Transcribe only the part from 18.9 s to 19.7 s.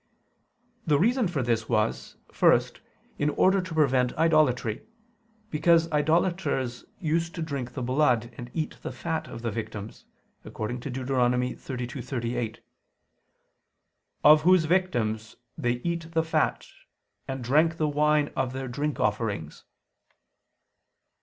offerings."